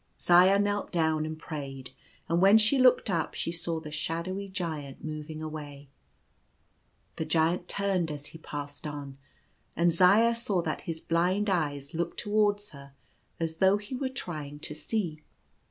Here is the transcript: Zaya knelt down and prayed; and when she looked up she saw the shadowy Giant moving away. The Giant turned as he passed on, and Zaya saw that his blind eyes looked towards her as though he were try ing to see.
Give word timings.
Zaya 0.19 0.57
knelt 0.57 0.91
down 0.91 1.27
and 1.27 1.37
prayed; 1.37 1.91
and 2.27 2.41
when 2.41 2.57
she 2.57 2.79
looked 2.79 3.07
up 3.11 3.35
she 3.35 3.51
saw 3.51 3.79
the 3.79 3.91
shadowy 3.91 4.49
Giant 4.49 5.05
moving 5.05 5.43
away. 5.43 5.89
The 7.17 7.25
Giant 7.25 7.67
turned 7.67 8.09
as 8.09 8.25
he 8.33 8.39
passed 8.39 8.87
on, 8.87 9.19
and 9.77 9.91
Zaya 9.91 10.35
saw 10.35 10.63
that 10.63 10.81
his 10.89 11.01
blind 11.01 11.51
eyes 11.51 11.93
looked 11.93 12.19
towards 12.19 12.71
her 12.71 12.93
as 13.39 13.57
though 13.57 13.77
he 13.77 13.93
were 13.93 14.09
try 14.09 14.47
ing 14.47 14.59
to 14.61 14.73
see. 14.73 15.21